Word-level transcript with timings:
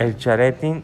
El 0.00 0.16
chareting 0.16 0.82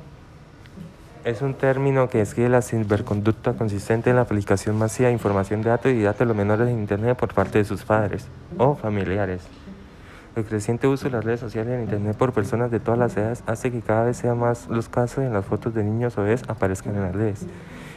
es 1.25 1.41
un 1.41 1.55
término 1.55 2.07
que 2.11 2.19
describe 2.19 2.51
la 2.51 2.61
ciberconducta 2.61 3.55
consistente 3.55 4.11
en 4.11 4.17
la 4.17 4.23
aplicación 4.23 4.77
masiva 4.77 5.07
de 5.07 5.15
información 5.15 5.63
de 5.63 5.71
datos 5.71 5.91
y 5.91 6.03
datos 6.03 6.19
de 6.19 6.27
los 6.27 6.37
menores 6.37 6.69
en 6.69 6.79
Internet 6.79 7.17
por 7.17 7.33
parte 7.33 7.57
de 7.57 7.65
sus 7.65 7.83
padres 7.83 8.29
o 8.59 8.75
familiares. 8.75 9.41
El 10.37 10.45
creciente 10.45 10.87
uso 10.87 11.07
de 11.07 11.13
las 11.13 11.25
redes 11.25 11.41
sociales 11.41 11.73
en 11.73 11.85
Internet 11.85 12.15
por 12.15 12.35
personas 12.35 12.71
de 12.71 12.79
todas 12.79 12.99
las 12.99 13.17
edades 13.17 13.43
hace 13.47 13.73
que 13.73 13.81
cada 13.81 14.05
vez 14.05 14.19
sean 14.19 14.39
más 14.39 14.69
los 14.69 14.91
casos 14.91 15.25
en 15.25 15.33
las 15.33 15.47
fotos 15.47 15.73
de 15.73 15.83
niños 15.83 16.19
o 16.19 16.23
bebés 16.23 16.43
aparezcan 16.47 16.95
en 16.95 17.01
las 17.01 17.15
redes. 17.15 17.47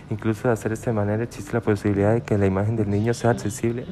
Incluso 0.09 0.47
de 0.47 0.53
hacer 0.53 0.71
esta 0.71 0.93
manera 0.93 1.21
existe 1.21 1.51
la 1.51 1.59
posibilidad 1.59 2.13
de 2.13 2.21
que 2.21 2.37
la 2.37 2.45
imagen 2.45 2.77
del 2.77 2.89
niño 2.89 3.13
sea 3.13 3.31
accesible 3.31 3.85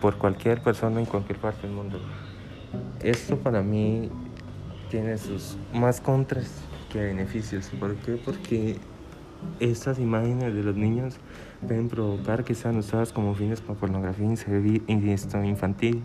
por 0.00 0.18
cualquier 0.18 0.62
persona 0.62 1.00
en 1.00 1.06
cualquier 1.06 1.40
parte 1.40 1.62
del 1.62 1.72
mundo. 1.72 1.98
Esto 3.02 3.36
para 3.38 3.60
mí 3.60 4.08
tiene 4.90 5.16
sus 5.16 5.56
más 5.72 6.00
contras 6.00 6.50
que 6.92 6.98
beneficios. 7.00 7.70
¿Por 7.78 7.94
qué? 7.96 8.20
Porque 8.22 8.76
estas 9.58 9.98
imágenes 9.98 10.54
de 10.54 10.62
los 10.62 10.76
niños 10.76 11.16
pueden 11.66 11.88
provocar 11.88 12.44
que 12.44 12.54
sean 12.54 12.76
usadas 12.76 13.12
como 13.12 13.34
fines 13.34 13.60
para 13.60 13.78
pornografía 13.78 14.26
infantil, 15.44 16.02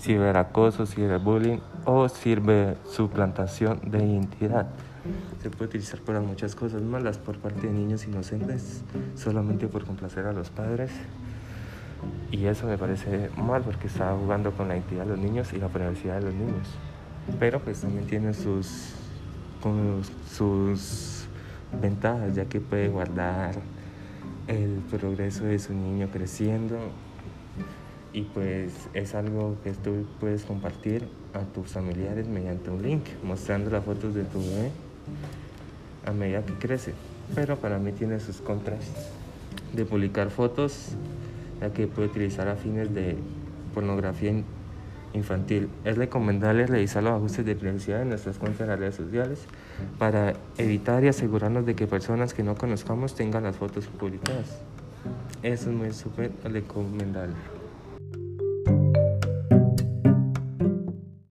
ciberacoso, 0.00 0.84
ciberbullying 0.84 1.60
o 1.84 2.08
sirve 2.08 2.76
suplantación 2.84 3.80
de 3.86 3.98
identidad. 4.04 4.66
Se 5.40 5.50
puede 5.50 5.66
utilizar 5.66 6.00
para 6.00 6.20
muchas 6.20 6.54
cosas 6.54 6.82
malas 6.82 7.18
por 7.18 7.38
parte 7.38 7.66
de 7.66 7.72
niños 7.72 8.06
inocentes, 8.06 8.82
solamente 9.14 9.68
por 9.68 9.84
complacer 9.84 10.26
a 10.26 10.32
los 10.32 10.50
padres. 10.50 10.90
Y 12.30 12.46
eso 12.46 12.66
me 12.66 12.76
parece 12.76 13.30
mal 13.36 13.62
porque 13.62 13.86
está 13.86 14.14
jugando 14.14 14.52
con 14.52 14.68
la 14.68 14.76
identidad 14.76 15.04
de 15.04 15.10
los 15.10 15.18
niños 15.18 15.52
y 15.52 15.58
la 15.58 15.68
privacidad 15.68 16.16
de 16.16 16.22
los 16.26 16.34
niños. 16.34 16.68
Pero 17.38 17.60
pues 17.60 17.80
también 17.80 18.06
tiene 18.06 18.34
sus, 18.34 18.92
sus 20.30 21.24
ventajas, 21.80 22.34
ya 22.34 22.44
que 22.46 22.60
puede 22.60 22.88
guardar 22.88 23.54
el 24.46 24.82
progreso 24.90 25.44
de 25.44 25.58
su 25.58 25.72
niño 25.72 26.08
creciendo. 26.12 26.78
Y 28.12 28.22
pues 28.22 28.72
es 28.94 29.14
algo 29.14 29.56
que 29.64 29.72
tú 29.72 30.06
puedes 30.20 30.44
compartir 30.44 31.08
a 31.32 31.40
tus 31.40 31.72
familiares 31.72 32.28
mediante 32.28 32.70
un 32.70 32.82
link 32.82 33.02
mostrando 33.24 33.70
las 33.70 33.84
fotos 33.84 34.14
de 34.14 34.22
tu 34.24 34.38
bebé 34.38 34.70
a 36.06 36.12
medida 36.12 36.44
que 36.44 36.54
crece. 36.54 36.94
Pero 37.34 37.56
para 37.56 37.78
mí 37.78 37.90
tiene 37.92 38.20
sus 38.20 38.36
contras 38.40 38.84
de 39.72 39.84
publicar 39.84 40.30
fotos 40.30 40.90
ya 41.60 41.72
que 41.72 41.86
puede 41.86 42.08
utilizar 42.08 42.48
a 42.48 42.56
fines 42.56 42.94
de 42.94 43.16
pornografía 43.72 44.32
infantil. 45.14 45.68
Es 45.84 45.96
recomendable 45.96 46.66
revisar 46.66 47.02
los 47.02 47.12
ajustes 47.12 47.46
de 47.46 47.56
privacidad 47.56 48.02
en 48.02 48.10
nuestras 48.10 48.38
cuentas 48.38 48.68
de 48.68 48.76
redes 48.76 48.96
sociales 48.96 49.46
para 49.98 50.34
evitar 50.58 51.02
y 51.04 51.08
asegurarnos 51.08 51.64
de 51.64 51.74
que 51.74 51.86
personas 51.86 52.34
que 52.34 52.42
no 52.42 52.54
conozcamos 52.56 53.14
tengan 53.14 53.44
las 53.44 53.56
fotos 53.56 53.86
publicadas. 53.86 54.58
Eso 55.42 55.70
es 55.70 55.76
muy 55.76 55.92
súper 55.92 56.32
recomendable. 56.44 57.34